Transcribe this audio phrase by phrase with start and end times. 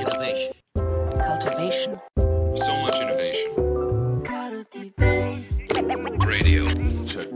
[0.00, 0.54] Innovation.
[1.20, 2.00] cultivation,
[2.54, 3.52] So much innovation.
[6.26, 6.64] Radio.
[7.06, 7.28] Check.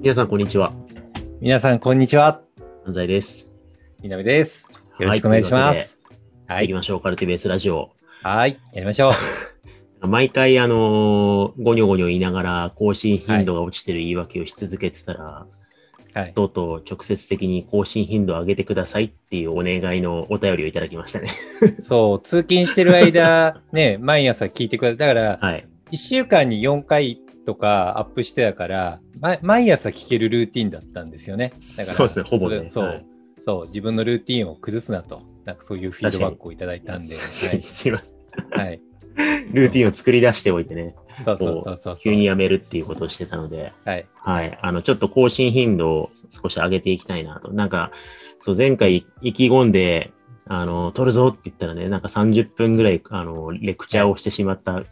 [0.00, 0.72] 皆さん、こんにちは。
[1.40, 2.40] 皆さん、こんにちは。
[2.86, 3.48] 安西です。
[4.02, 4.66] みなべです。
[4.98, 5.96] よろしくお願いします。
[6.48, 6.56] はい。
[6.56, 6.66] はい。
[6.66, 7.00] 行きましょう。
[7.00, 7.90] カルティベースラジオ。
[8.24, 8.58] はい。
[8.72, 9.12] やりましょう。
[10.08, 15.46] 毎回、あのーゴニョゴニョ言いながら、更新頻度が落ちてる言い訳をし続けてたら、
[16.14, 16.32] はい。
[16.34, 21.30] とうとう直接的に更新頻度を上げてくださいっていうお願いのお便りをいただきましたね。
[21.80, 24.96] そう、通勤してる間、 ね、毎朝聞いてください。
[24.98, 25.66] だから、はい。
[25.92, 31.52] 1週間に4回とかアップしてたから、ま、毎朝聞けるルーティンだったんですよね。
[31.76, 33.04] だからそうですねほぼねそう、はい
[33.40, 35.22] そう、自分のルーティンを崩すなと。
[35.44, 37.16] なんかそういうフィードバックをいただいたんで。
[37.16, 38.44] は すいません。
[38.62, 38.66] い。
[38.66, 38.80] はい。
[39.52, 41.96] ルーティンを作り出しておいてね、そうそうそうそう。
[41.96, 44.06] 急にやめるっていうことをしてたので、はい。
[44.16, 44.58] はい。
[44.60, 47.52] あの、ちょっと更新頻度を少し上げていきたいなと。
[47.52, 47.92] なんか、
[48.38, 50.12] そう、前回意気込んで、
[50.46, 54.82] あの、撮るぞって言ったらね、なんか30分ぐらい、あの、レクチャーをしてしまった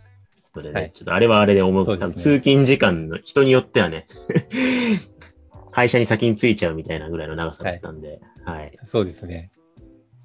[0.54, 1.84] のでね、はいちょっとあれはあれで思う。
[1.84, 4.06] そうね通勤時間の人によってはね、
[5.72, 8.72] 会社に先に着いちゃうみたいなぐらいの長さだったんで、はい。
[8.84, 9.50] そうですね。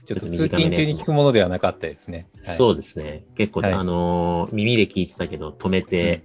[0.06, 2.28] ちょっと通勤中に聞くものではなかったですね。
[2.46, 3.26] はい、そうですね。
[3.36, 6.24] 結構、はいあのー耳で聞いてたけど、止めて、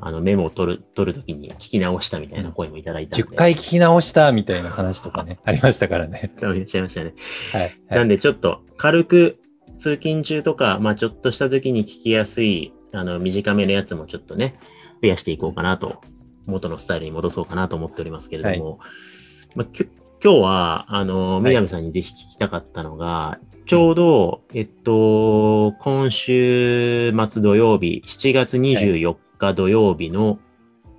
[0.00, 3.26] あの、メモを取る、取るときに聞き直したみたいな声もいただいたんで。
[3.26, 6.32] 10回聞き直したみたいな話とかね、 ありましたからね。
[6.36, 7.14] いらっしゃいましたね。
[7.52, 7.62] はい。
[7.62, 9.38] はいなんでちょっと軽く
[9.78, 14.56] 通勤中とか、まあちょっとした時に聞きやすい、あの、短めのやつもちょっとね、
[15.02, 16.02] 増やしていこうかなと、
[16.46, 18.80] 元のスタイルに戻そうかなと思っておりますけれども、
[19.54, 19.86] まあ、きょ
[20.24, 30.38] 今日は、あの、はい南さんにぜひ聞きたかったのが、ちょうど、えっと、今週末土曜日、7月24日土曜日の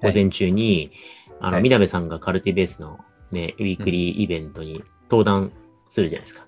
[0.03, 0.92] 午前中に、
[1.40, 3.00] あの、はいみなべさんがカルティベースの
[3.31, 5.52] ね、ウィークリーイベントに登壇
[5.90, 6.46] するじゃないですか。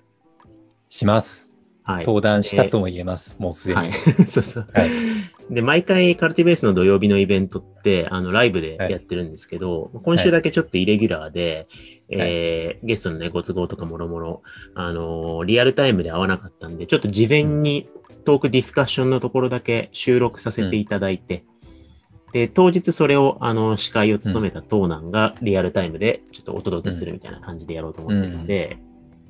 [0.88, 1.50] します。
[1.82, 2.04] はい。
[2.06, 3.34] 登壇したとも言えます。
[3.40, 3.80] もうすでに。
[3.80, 3.92] はい。
[4.28, 4.68] そうそう。
[4.72, 5.07] はい
[5.50, 11.66] で、毎回カルティベースの土曜日のイベントって、あの、ライブでやってるんですけど、今週だけちょっとイレギュラーで、
[12.10, 14.42] えーゲストのね、ご都合とかもろもろ、
[14.74, 17.88] あのーリアルタイムで会わなかったんで、ちょっと事前に
[18.24, 21.44] トークディスカッションのところだけ収録させていただいて、
[22.32, 28.78] で、当日それを、あの、司会を務めた東南がリアルタイムでちょっとお届けするみたいな感じでやろうと思ってるんで、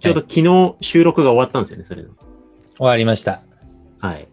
[0.00, 2.10] ちょうど昨日収録が終わったんですよね、それの。
[2.76, 3.42] 終わりました。
[4.00, 4.28] はい。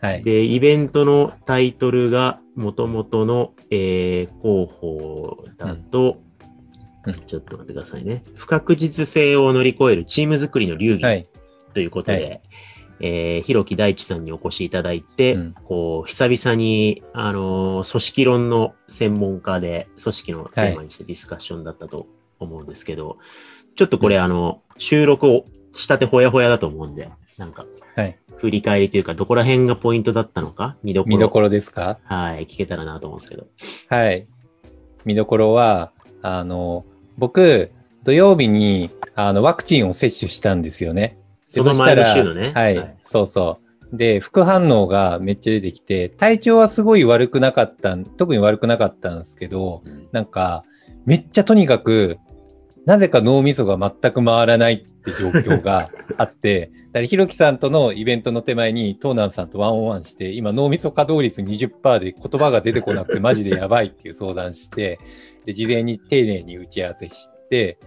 [0.00, 0.22] はい。
[0.22, 6.30] で、イベントのタイトルが、元々の、えー、広報だと、うん
[7.26, 8.22] ちょっと待ってくださいね。
[8.36, 11.26] 不確実性を乗り越えるチーム作りの流儀はい。
[11.72, 12.50] ということで、は
[13.00, 22.06] えー、広木大地さんにお越しいただいて、うんこう、久々に、あのー組織論の専門家で、組織のテーマにしてディスカッションだったと
[22.38, 23.16] 思うんですけど、
[23.76, 27.64] ちょっとこれ、あの、収録をしたてほやほやだと思うんで、なんか、
[27.96, 28.18] はい。
[28.40, 31.16] 振り返りというか、どこら辺がポイントだったのか、見どころ。
[31.16, 31.98] 見どころですか？
[32.04, 33.46] はい、聞けたらなと思うんですけど。
[33.88, 34.26] はい。
[35.04, 35.92] 見どころは、
[36.22, 36.84] あの、
[37.18, 37.70] 僕、
[38.02, 41.18] 土曜日に、あの、ワクチンを接種したんですよね。
[41.52, 42.52] でその前の週のね。
[42.54, 43.58] はい、そうそ
[43.92, 43.96] う。
[43.96, 50.64] で、副反応がめっちゃ出てきて、体調はすごい悪くなかったん、特に悪くなかったんですけど、うんなんか、
[51.04, 52.18] めっちゃとにかく、
[52.86, 64.98] なぜか脳みそが全く回らないって状況が あって、だひろきさんとのイベントの手前に、東南さんとワンオンワンして、今脳みそ稼働率20%で言葉が出てこなくてマジでやばいっていう相談して、
[65.44, 67.78] で、事前に丁寧に打ち合わせして、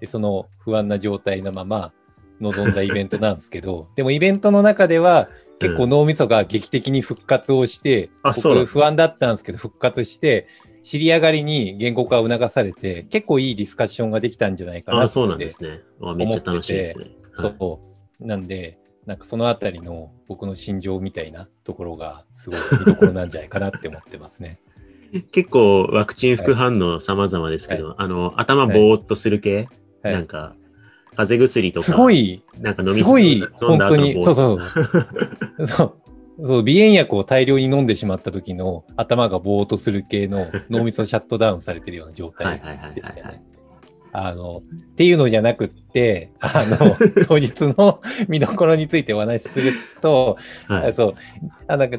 [0.00, 1.92] で、その不安な状態のまま
[2.40, 5.28] 臨んだイベントなんですけど、 でもイベントの中では
[5.60, 10.48] 結構脳みそが劇的に復活をして、あそうなんだ僕不安だったんですけど復活して、
[10.84, 15.04] 知り上がりに言語化を促されて、結構いいディスカッションができたんじゃないかなって。
[15.06, 15.80] あそうなんですね。
[16.02, 17.06] あめっちゃ楽しいですね。
[17.32, 17.56] そはい。
[18.20, 18.26] う。
[18.26, 24.58] なんで、なんかそのあたりの僕の心情みたいなところがすごい見どころなんじゃないかなって思ってますね。
[25.32, 29.68] 結構ワクチン副反応様々ですけど、あの、頭ぼーっとする系、
[30.02, 30.54] はいなんか、
[31.16, 35.66] 風邪薬とか、すごい、なんか飲みすごい、本当に、だ後のぼーそうそう。
[35.66, 36.03] そう。
[36.42, 42.60] そう、鼻炎薬を大量に飲んでしまった時の頭がぼーっとする系の 脳みそシャットダウンされてるような状態。
[44.16, 46.96] あの、っていうのじゃなくって、あの、
[47.26, 50.38] 当日の 見どころについてお話しすると、
[50.68, 50.92] はい。
[50.92, 51.14] そう、
[51.66, 51.98] あなんか、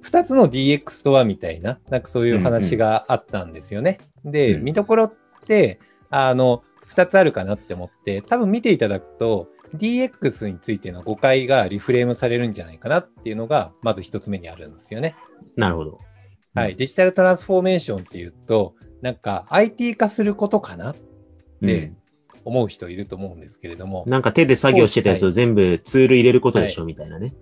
[0.00, 3.98] 二つの DX とはみたいな、なんかそういう話があったんですよね。
[4.24, 5.12] で、うん見どころっ
[5.46, 5.78] て、
[6.08, 15.16] あの、二つあるかなって思って、多分見ていただくと、DX についての誤解がリフレームされるんじゃないかなっていうのが、まず一つ目にあるんですよね。
[15.56, 15.98] なるほど。
[16.54, 16.76] はい。
[16.76, 20.94] デジタルトランスフォーメーションっていうと、なんか IT 化することかな
[21.60, 21.92] で、
[22.44, 27.34] 思う人いると思うんですけれども、なんか手で作業してたやつを全部ツール入れることでしょ、みたいなね。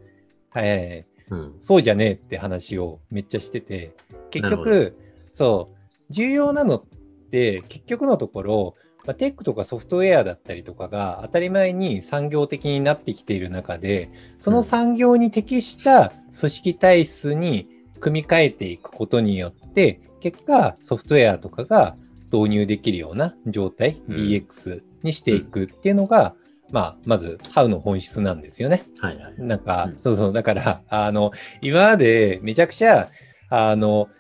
[0.51, 1.57] はいはいはい、うん。
[1.61, 3.93] そうじゃねえって話をめっちゃしてて、
[4.31, 4.97] 結局、
[5.33, 6.85] そう、重要なのっ
[7.31, 8.75] て、結局のところ、
[9.09, 17.71] まあ、テックとかソフトウェアだったりとかが当たり前に産業的になってきている中で、その産業に適した組織体質に
[18.01, 21.97] 組み替えていくことによって、結果ソフトウェアとかが
[22.31, 26.35] 導入できるような状態、うん DX にしていくっていうのが、
[26.71, 28.85] まあ、まず、ハウの本質なんですよね。
[28.99, 29.35] はいはい。
[29.39, 31.31] なんか、うんそうそう、だから、あの、
[31.63, 33.09] 今までめちゃくちゃ、
[33.49, 34.11] あの、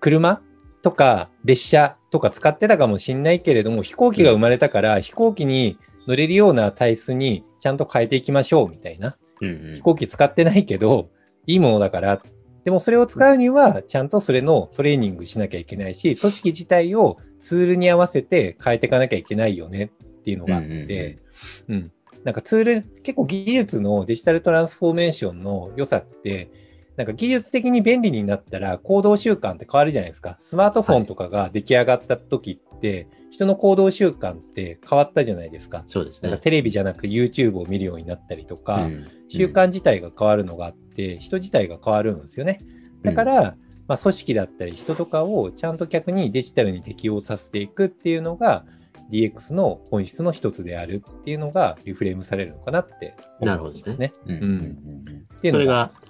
[0.00, 0.40] 車
[0.86, 9.16] とか列車とか使ってたかもしんないけれども、飛行機が生まれたから、飛行機に乗れるような体質にちゃんと変えていきましょうみたいな。
[9.40, 11.10] うんうん飛行機使ってないけど、
[11.44, 12.22] いいものだから。
[12.62, 19.90] でもそれを使うには、ちゃんとそれのトレーニングしなきゃいけないし、組織自体をツールに合わせて変えていかなきゃいけないよね
[20.20, 21.18] っていうのがあって、
[21.66, 21.90] うん。
[22.22, 26.48] なんかツール、結構技術のデジタルトランスフォーメーションの良さって、
[26.96, 30.36] なんか技術的に便利になったら行動習慣って変わるじゃないですか。
[30.38, 35.84] スマートフォンとかが出来上がった時って、人の行動習慣って変わったじゃないですか。
[35.88, 36.38] そうですね。
[36.38, 42.60] テレビじゃなくて YouTube を見るようになったりとか、うん習慣自体が変わるのがあって、人自体が変わるんですよね。
[43.02, 43.56] だから、
[43.88, 48.64] まあ、組織だったり人とかをちゃんと逆にデジタルに適応させていくっていうのが
[49.10, 54.12] DX の本質の一つであるっていうのがリフレームされるのかなって思うんですね。
[54.26, 56.08] うんうんっていうのそれがはい、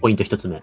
[0.00, 0.62] ポイント一つ目。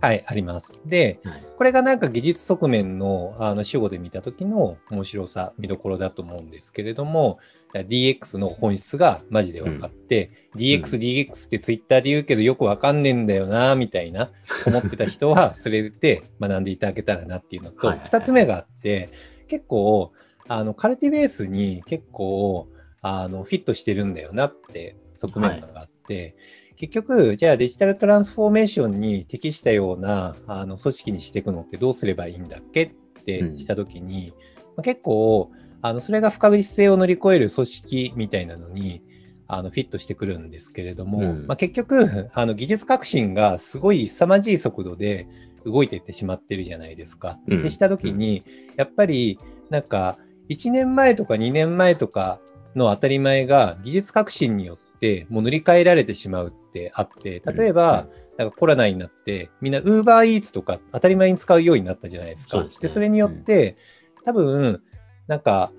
[0.00, 0.80] はい、あります。
[0.84, 7.38] で、はいこれがなんか技術側面のあの主語で見た時の面白さ、見どころだと思うんですけれども、
[7.72, 14.32] DX の本質がマジで分かって、DX、DX ってツイッターで言うけどよくわかんねえんだよな、みたいな
[14.66, 19.10] 思ってた人は、 それで学んでいただけたらなっていうのと、はいはいはい二つ目があって、
[19.46, 20.10] 結構、
[20.48, 22.66] あの、カルティベースに結構、
[23.02, 26.34] あの、フィットしてるんだよなって側面があって、
[26.82, 34.34] 結局、じゃあデジタルトランスフォーメーションに適したようなあの組織にしていくのってどうすればいいんだっけってしたときに、
[34.76, 39.00] まあ結構、あのそれが不確実性を乗り越える組織みたいなのに
[39.46, 41.46] あのフィットしてくるんですけれども、うん。
[41.46, 45.28] まあ、結局あの技術革新がすごい凄まじい速度で
[45.64, 47.38] 動いていってしまってるじゃないですか。
[47.46, 47.62] うん。
[47.62, 48.42] でしたときに、
[48.76, 49.38] やっぱり
[49.70, 50.18] なんか
[50.48, 52.40] 1年前とか2年前とか
[52.74, 58.06] の当たり前が技術革新によってもう塗り替えられてしまうってあって、例えば、
[58.38, 62.58] なんかコロナになって、みんな Uber Eats とか当たり前に使うようになったじゃないですか。
[62.58, 63.76] そうですねそれによって、
[64.24, 64.82] 多分、
[65.26, 65.70] なんか、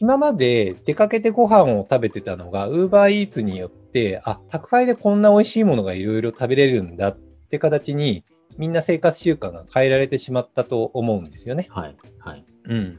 [0.00, 8.24] 今まで出かけてご飯を食べてたのが、Uber Eats によって、あ、宅配でこんな美味しいものがいろいろ食べれるんだって形に、
[8.58, 11.68] みんな生活習慣が変えられてしまったと思うんですよね。
[11.70, 11.96] はい。
[12.18, 12.44] はい。
[12.64, 12.98] うん。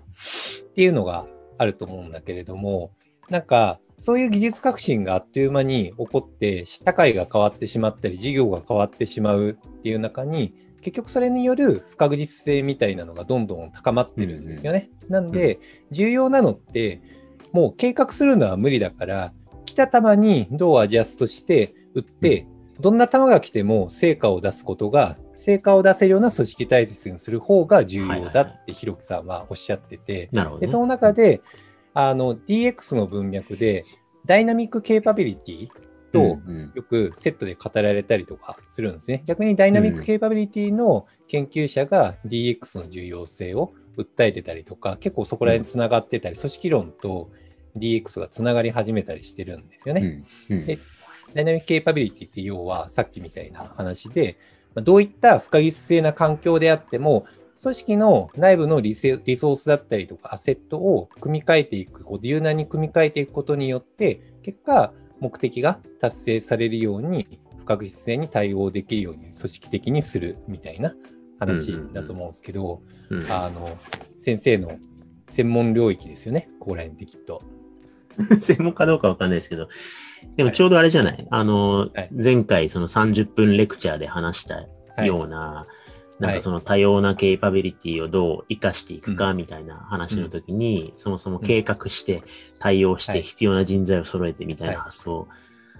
[0.69, 2.91] っていうのがあると思うんだけれども、
[3.29, 14.89] なんか、そういう技術革新があっという間に起こって、社会が変わってしまったり、事業が変わってしまうっていう中に、結局それによる不確実性みたいなのがどんどん高まってるんですよね。
[15.07, 15.59] なんで、
[15.91, 17.01] 重要なのって、
[17.53, 19.33] もう計画するのは無理だから、
[19.65, 22.45] 来た球にどうアジャストして打って、
[22.79, 30.67] どんな球が来ても成果を出すことが、成果を出せるような組織体制にする方が重要だって、ひろきさんはおっしゃってて、で、ね。
[30.67, 31.41] その中で、
[31.93, 33.85] あの、DX の文脈で、
[34.25, 35.69] ダイナミックケーパビリティ
[36.13, 36.71] とうんうん。
[36.75, 39.23] よくセットで語られたりとかするんですね。
[39.25, 47.31] 逆にダイナミックケーパビリティの研究者が DX の重要性を訴えてたりとか、結構そこら辺つながってたり、組織論と
[47.77, 50.23] DX がつながり始めたりしてるんですよね。
[50.49, 50.57] うん。
[50.57, 50.65] うん。
[50.67, 50.79] で
[51.33, 54.37] ダイナミックケーパビリティって要はさっきみたいな話で、
[54.75, 57.25] まあどういった不確実性な環境であっても、
[57.61, 70.93] 組織の内部のリセリソースだったりとかアセットを組み替えていく、こう柔軟に組み替えていくことによって、結果、目的が達成されるように、不確実性に対応できるように組織的にするみたいな
[71.39, 73.31] 話だと思うんですけど、うん。
[73.31, 73.77] あの、
[74.19, 74.77] 先生の
[75.29, 77.41] 専門領域ですよね、ここら辺ってきっと。
[78.41, 79.69] 専門かどうかわかんないですけど、
[80.35, 82.09] でもちょうどあれじゃない、あの、はい。
[82.11, 85.65] 前回その30分レクチャーで話したはいような、
[86.19, 92.23] なんかその多様なケイパビリティをどう活かしていくかみたいな話の時に、そもそも計画して
[92.59, 94.83] 対応しはいて必要な人材を揃えてみたいなはい。
[94.85, 95.27] 発想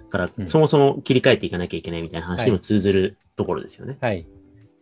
[0.09, 0.49] から、うん。
[0.49, 3.97] そもそも切り替えていかなきゃいけないみたいな話にも通ずるところですよね。
[4.01, 4.27] はい。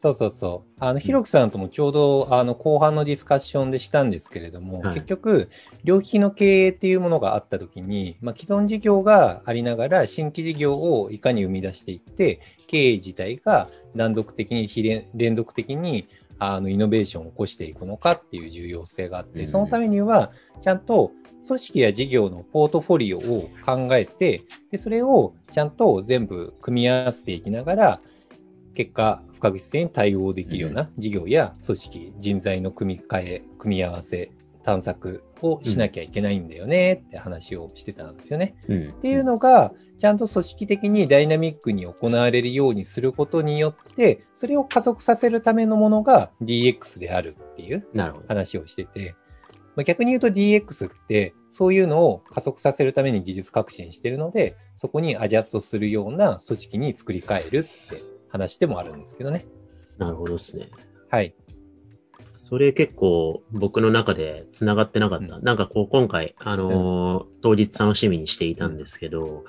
[0.02, 0.84] そうそうそう。
[0.84, 4.96] あの、ひろきさんともちょうど、あの、後半のディスカッションでしたんですけれども、はい。
[4.96, 5.52] 結局、
[5.84, 12.40] 両利きの経営っていうものがあったときに、まあ、既存事業がありながら、新規事業をいかに生み出していって、
[12.72, 16.08] 経営自体が断続的に、非連連続的に、
[16.40, 19.48] あのイノベーションを起こしていくのかっていう重要性があって、うん。
[19.48, 21.12] そのためにはちゃんと
[21.46, 28.02] 組織や事業のポートフォリオを考えてでそれをちゃんと全部組み合わせていきながら
[28.74, 34.32] 結果不確実性に対応できるような事業や組織人材の組み替え組み合わせ
[34.64, 38.56] 探索をしなきゃいけないんだよねって話をしてたんですよね。
[38.68, 38.90] うん。
[38.90, 47.88] っていうのが、ちゃんと組織的にダイナミックに行われるようにすることによって、それを加速させるためのものが DX であるっていう。
[48.28, 49.16] 話をしてて、
[49.76, 59.46] まあ、逆に言うと DX って、そういうのを加速させるために技術革新してるので、そこにアジャストするような組織に作り変えるって話でもあるんですけどね。
[59.98, 60.70] なるほどですね。
[61.10, 61.36] はい。
[62.52, 65.38] それ結構僕の中で繋がってなかった。
[65.38, 65.44] うん。
[65.44, 69.46] なんかこう今回、あのー当日楽しみにしていたんですけど、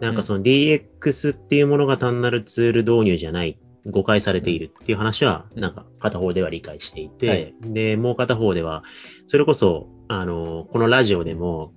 [0.00, 5.62] なんかその DX っていうものが単なるツール導入じゃない、誤解されているっていう話は、うん。
[5.62, 7.54] なんか片方では理解していて、はい。
[7.60, 8.82] で、もう片方では、
[9.28, 11.72] それこそ、あのーこのラジオでも、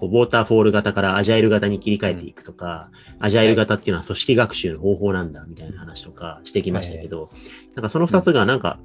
[0.00, 2.90] こうウォーターフォール型からアジャイル型に切り替えていくとか、
[3.20, 7.30] アジャイル型っていうのは組織学習の方法なんだみたいな話とかしてきましたけど、
[7.76, 8.80] なんかその二つがなんか、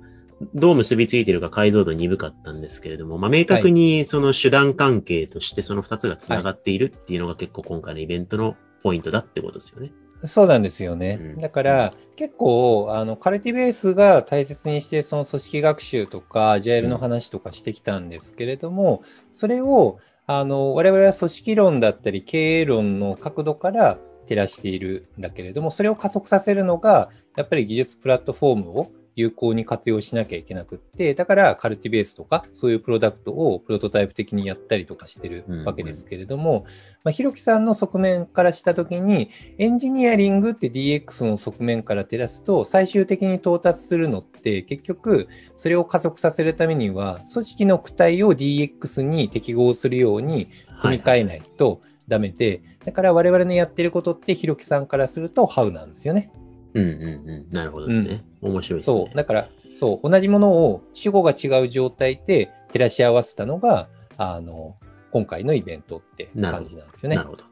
[0.54, 9.92] どう結びついてるか解像度鈍かったんですけれども、まあ、明確にその手段関係としてその二つが繋がっているっていうのが結構今回のイベントのポイントだってことですよね。
[10.24, 11.20] そうなんですよね。
[11.22, 36.66] うんだから、結構、あの、カルティベースが大切にして、その組織学習とか、アジャイルの話とかしてきたんですけれども、それを、あの、我々は組織論だったり、経営論の角度から照らしているんだけれども、それを加速させるのが、やっぱり技術プラットフォームを有効に活用しなきゃいけなくって、だからカルティベースとか、そういうプロダクトをプロトタイプ的にやったりとかしてるわけですけれども、
[37.04, 50.50] まあ、ひろきさんの側面からしたときに、エンジニアリングって DX の側面から照らすと、最終的に到達するのって、結局、それを加速させるためには、組織の躯体を DX に適合するように
[50.82, 56.32] 組み替えないとダメで、だから我々のやってることって、ひろきさんからすると、ハウなんですよね。
[56.76, 57.52] うんうんうん。
[57.52, 58.24] なるほどですね。
[58.42, 58.98] 面白いですね。
[58.98, 59.16] そう。
[59.16, 64.76] だから、そう、同じものを主語が違う状態で照らし合わせたのが、あの、
[65.12, 67.24] 今回のイベントって感じなんですよねな。
[67.24, 67.46] るほど。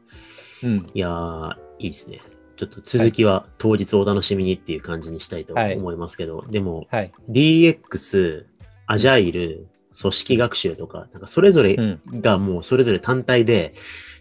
[0.62, 0.90] うん。
[0.94, 2.20] いやー、いいですね。
[2.56, 7.12] ちょっと続きは当日お楽しみにっていう感じにしたいとはい思いますけど、でもはい。
[7.30, 8.44] DX、
[8.86, 9.66] アジャイル、
[10.00, 12.20] 組織学習とか、なんかそれぞれうん。
[12.20, 13.74] がもうそれぞれ単体で、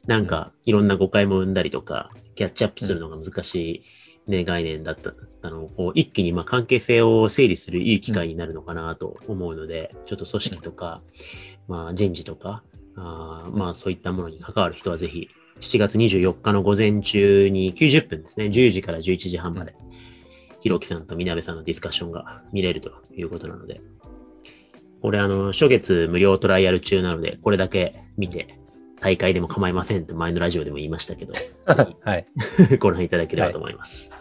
[0.07, 3.83] なんかいろんな誤解も生んだりとか、キャッチアップするのが難しい、
[4.27, 11.01] ね概念だったったのを、こう一気にま関係性を整理するいい機会になるのかなと思うので、ちょっと組織とか、
[11.67, 12.63] まあ人事とか、
[12.95, 15.27] あまあそういったものに関わる人はぜひ、
[15.59, 19.75] 7月24日の午前中に90分ですね、10時から11時半まで、
[20.61, 23.81] ひろきさんとみなべさんのディスカッションが見れるということなので、
[25.01, 28.57] これあの、初月無料トライアル中なので、これだけ見て、
[29.03, 31.33] 大会でも構いませんと前のラジオでも言いましたけど、
[32.01, 32.25] はい。
[32.79, 34.11] ご覧いただければと思います。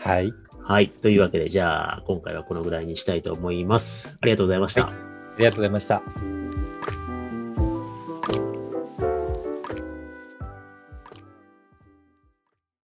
[0.00, 0.32] はい。
[0.62, 0.90] はい。
[0.90, 4.16] というわけで、じゃあ、今回はこのぐらいにしたいと思います。
[4.20, 4.86] ありがとうございました。
[4.86, 4.92] あ
[5.38, 6.41] りがとうございました。